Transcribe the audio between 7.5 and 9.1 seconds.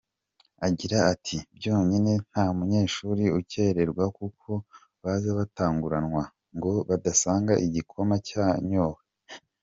igikoma cyanyowe.